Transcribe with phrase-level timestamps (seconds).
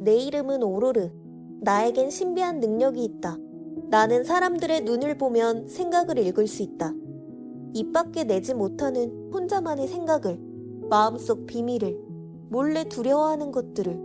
[0.00, 1.10] 내 이름은 오로르.
[1.60, 3.36] 나에겐 신비한 능력이 있다.
[3.90, 6.94] 나는 사람들의 눈을 보면 생각을 읽을 수 있다.
[7.74, 10.38] 입 밖에 내지 못하는 혼자만의 생각을,
[10.88, 11.98] 마음속 비밀을,
[12.48, 13.98] 몰래 두려워하는 것들을.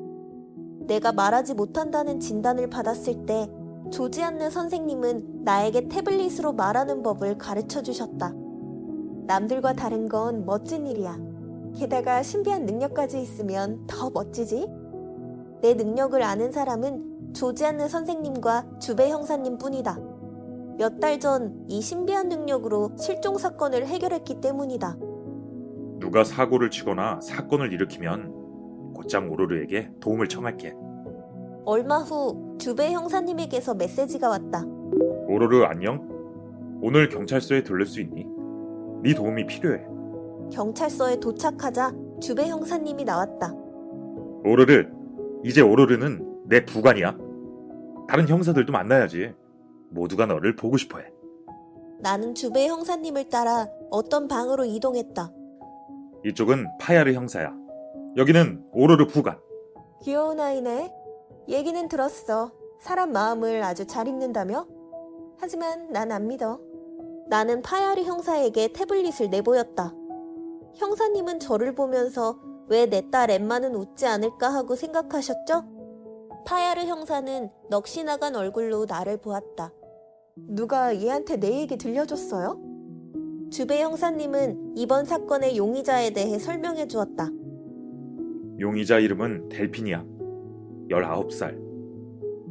[0.88, 3.47] 내가 말하지 못한다는 진단을 받았을 때
[3.91, 8.33] 조지 않는 선생님은 나에게 태블릿으로 말하는 법을 가르쳐 주셨다.
[9.28, 11.19] 남들과 다른 건 멋진 일이야.
[11.75, 14.81] 게다가 신비한 능력까지 있으면 더 멋지지?
[15.64, 19.98] 내 능력을 아는 사람은 조지 않는 선생님과 주배 형사님 뿐이다.
[20.77, 24.98] 몇 달 전 이 신비한 능력으로 실종 사건을 해결했기 때문이다.
[26.02, 30.76] 누가 사고를 치거나 사건을 일으키면 곧장 오로르에게 도움을 청할게.
[31.63, 34.66] 얼마 후 주배 형사님에게서 메시지가 왔다.
[35.30, 36.05] 오로르 안녕?
[36.82, 38.26] 오늘 경찰서에 들를 수 있니?
[39.02, 39.85] 네 도움이 필요해.
[40.52, 43.54] 경찰서에 도착하자 주배 형사님이 나왔다.
[44.43, 44.88] 오로르,
[45.43, 47.17] 이제 오로르는 내 부관이야.
[48.07, 49.34] 다른 형사들도 만나야지.
[49.90, 51.05] 모두가 너를 보고 싶어해.
[51.99, 55.31] 나는 주배 형사님을 따라 어떤 방으로 이동했다.
[56.26, 57.53] 이쪽은 파야르 형사야.
[58.18, 59.37] 여기는 오로르 부관.
[60.03, 60.91] 귀여운 아이네.
[61.48, 62.51] 얘기는 들었어.
[62.79, 64.68] 사람 마음을 아주 잘 읽는다며?
[65.40, 66.59] 하지만 난 안 믿어.
[67.30, 69.94] 나는 파야르 형사에게 태블릿을 내보였다.
[70.75, 72.40] 형사님은 저를 보면서
[72.74, 75.64] 왜 내 딸 엠마는 웃지 않을까 하고 생각하셨죠?
[76.44, 79.72] 파야르 형사는 넋이 나간 얼굴로 나를 보았다.
[80.36, 82.60] 누가 얘한테 내 얘기 들려줬어요?
[83.52, 87.30] 주배 형사님은 이번 사건의 용의자에 대해 설명해 주었다.
[88.60, 90.04] 용의자 이름은 델핀이야.
[90.90, 91.62] 19살.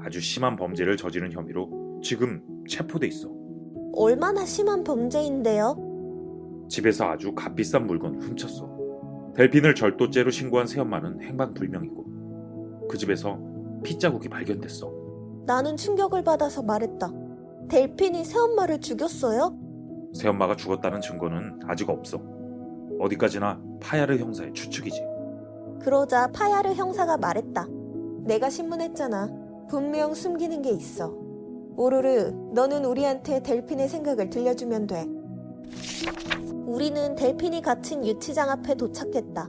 [0.01, 3.29] 아주 심한 범죄를 저지른 혐의로 지금 체포돼 있어.
[3.95, 6.67] 얼마나 심한 범죄인데요?
[6.69, 8.72] 집에서 아주 값비싼 물건 훔쳤어.
[9.35, 13.39] 델핀을 절도죄로 신고한 새엄마는 행방불명이고 그 집에서
[13.83, 14.93] 핏자국이 발견됐어.
[15.47, 17.11] 나는 충격을 받아서 말했다.
[17.69, 19.57] 델핀이 새엄마를 죽였어요?
[20.15, 22.21] 새엄마가 죽었다는 증거는 아직 없어.
[23.01, 25.03] 어디까지나 파야르 형사의 추측이지.
[25.81, 27.67] 그러자 파야르 형사가 말했다.
[28.25, 29.29] 내가 신문했잖아.
[29.69, 31.13] 분명 숨기는 게 있어.
[31.77, 35.07] 오로르, 너는 우리한테 델핀의 생각을 들려주면 돼.
[36.73, 39.47] 우리는 델핀이 갇힌 유치장 앞에 도착했다.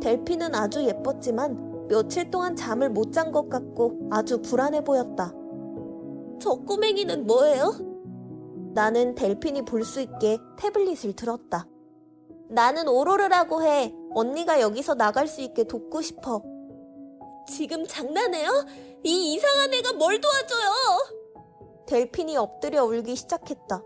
[0.00, 5.34] 델핀은 아주 예뻤지만 며칠 동안 잠을 못 잔 것 같고 아주 불안해 보였다.
[6.40, 7.74] 저 꼬맹이는 뭐예요?
[8.72, 11.66] 나는 델핀이 볼 수 있게 태블릿을 들었다.
[12.48, 13.94] 나는 오로르라고 해.
[14.14, 16.42] 언니가 여기서 나갈 수 있게 돕고 싶어.
[17.48, 18.48] 지금 장난해요?
[19.04, 21.16] 이 이상한 애가 뭘 도와줘요?
[21.86, 23.82] 델핀이 엎드려 울기 시작했다.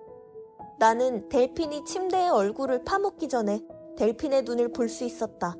[0.79, 3.61] 나는 델핀이 침대에 얼굴을 파묻기 전에
[3.97, 5.57] 델핀의 눈을 볼 수 있었다.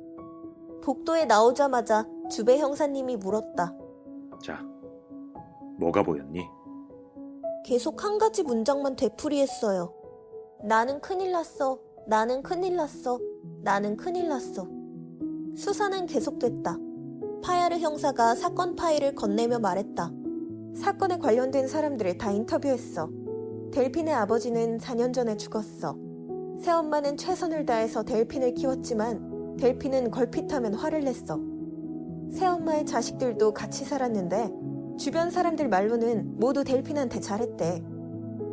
[0.83, 3.73] 복도에 나오자마자 주배 형사님이 물었다.
[4.43, 4.59] 자,
[5.79, 6.41] 뭐가 보였니?
[7.63, 9.91] 계속 한 가지 문장만 되풀이했어요.
[10.63, 11.79] 나는 큰일 났어.
[12.07, 13.19] 나는 큰일 났어.
[13.63, 14.67] 나는 큰일 났어.
[15.55, 16.77] 수사는 계속됐다.
[17.43, 20.11] 파야르 형사가 사건 파일을 건네며 말했다.
[20.75, 23.09] 사건에 관련된 사람들을 다 인터뷰했어.
[23.75, 25.97] 델핀의 아버지는 4년 전에 죽었어.
[26.61, 31.37] 새엄마는 최선을 다해서 델핀을 키웠지만 델핀은 걸핏하면 화를 냈어.
[32.31, 34.49] 새엄마의 자식들도 같이 살았는데
[34.97, 37.83] 주변 사람들 말로는 모두 델핀한테 잘했대.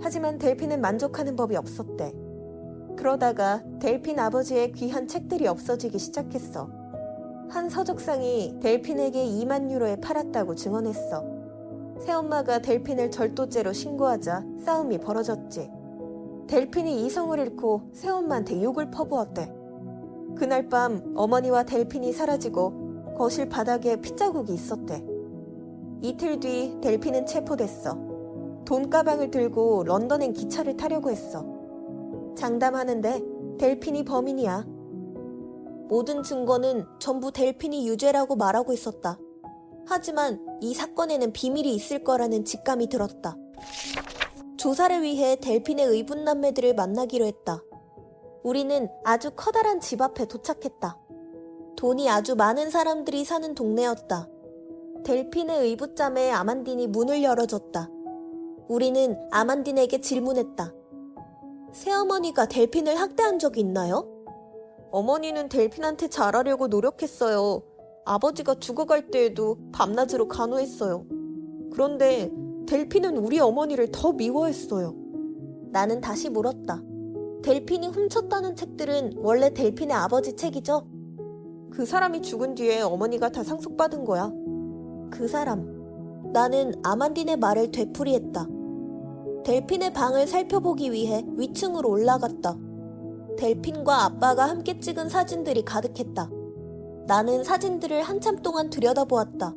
[0.00, 2.12] 하지만 델핀은 만족하는 법이 없었대.
[2.96, 6.68] 그러다가 델핀 아버지의 귀한 책들이 없어지기 시작했어.
[7.48, 11.41] 한 서적상이 델핀에게 2만 유로에 팔았다고 증언했어.
[12.04, 15.70] 새엄마가 델핀을 절도죄로 신고하자 싸움이 벌어졌지.
[16.48, 19.52] 델핀이 이성을 잃고 새엄마한테 욕을 퍼부었대.
[20.36, 25.04] 그날 밤 어머니와 델핀이 사라지고 거실 바닥에 핏자국이 있었대.
[26.02, 27.96] 이틀 뒤 델핀은 체포됐어.
[28.64, 31.46] 돈 가방을 들고 런던행 기차를 타려고 했어.
[32.36, 33.22] 장담하는데
[33.58, 34.66] 델핀이 범인이야.
[35.88, 39.18] 모든 증거는 전부 델핀이 유죄라고 말하고 있었다.
[39.86, 43.36] 하지만 이 사건에는 비밀이 있을 거라는 직감이 들었다.
[44.56, 47.62] 조사를 위해 델핀의 의붓남매들을 만나기로 했다.
[48.42, 50.98] 우리는 아주 커다란 집 앞에 도착했다.
[51.76, 54.28] 돈이 아주 많은 사람들이 사는 동네였다.
[55.04, 57.90] 델핀의 의붓자매 아만딘이 문을 열어줬다.
[58.68, 60.72] 우리는 아만딘에게 질문했다.
[61.72, 64.08] 새어머니가 델핀을 학대한 적이 있나요?
[64.92, 67.62] 어머니는 델핀한테 잘하려고 노력했어요.
[68.04, 71.06] 아버지가 죽어갈 때에도 밤낮으로 간호했어요.
[71.72, 72.30] 그런데
[72.66, 74.94] 델핀은 우리 어머니를 더 미워했어요.
[75.70, 76.82] 나는 다시 물었다.
[77.42, 80.86] 델핀이 훔쳤다는 책들은 원래 델핀의 아버지 책이죠?
[81.70, 84.30] 그 사람이 죽은 뒤에 어머니가 다 상속받은 거야.
[85.10, 85.82] 그 사람.
[86.32, 88.46] 나는 아만딘의 말을 되풀이했다.
[89.44, 92.56] 델핀의 방을 살펴보기 위해 위층으로 올라갔다.
[93.38, 96.30] 델핀과 아빠가 함께 찍은 사진들이 가득했다.
[97.06, 99.54] 나는 사진들을 한참 동안 들여다보았다.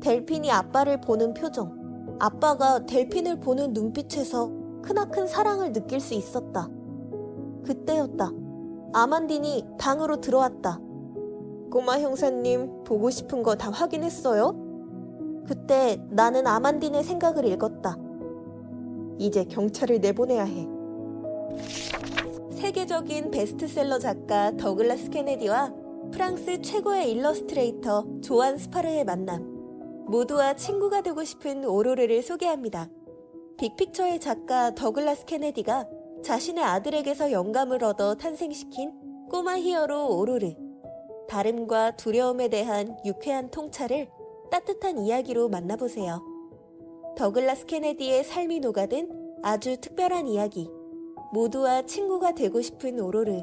[0.00, 4.50] 델핀이 아빠를 보는 표정, 아빠가 델핀을 보는 눈빛에서
[4.82, 6.68] 크나큰 사랑을 느낄 수 있었다.
[7.64, 8.30] 그때였다.
[8.92, 10.80] 아만딘이 방으로 들어왔다.
[11.70, 14.62] 꼬마 형사님, 보고 싶은 거 다 확인했어요?
[15.46, 17.96] 그때 나는 아만딘의 생각을 읽었다.
[19.18, 20.68] 이제 경찰을 내보내야 해.
[22.50, 25.72] 세계적인 베스트셀러 작가 더글라스 케네디와
[26.12, 30.06] 프랑스 최고의 일러스트레이터 조안 스파르의 만남.
[30.06, 32.88] 모두와 친구가 되고 싶은 오로르를 소개합니다.
[33.58, 35.88] 빅픽처의 작가 더글라스 케네디가
[36.22, 38.92] 자신의 아들에게서 영감을 얻어 탄생시킨
[39.30, 40.54] 꼬마 히어로 오로르.
[41.28, 44.08] 다름과 두려움에 대한 유쾌한 통찰을
[44.50, 46.22] 따뜻한 이야기로 만나보세요.
[47.16, 50.68] 더글라스 케네디의 삶이 녹아든 아주 특별한 이야기.
[51.32, 53.42] 모두와 친구가 되고 싶은 오로르.